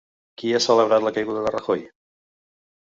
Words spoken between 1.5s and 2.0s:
Rajoy?